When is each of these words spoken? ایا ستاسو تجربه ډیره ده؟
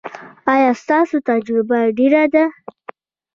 ایا 0.53 0.71
ستاسو 0.83 1.17
تجربه 1.29 1.79
ډیره 1.97 2.23
ده؟ 2.33 2.45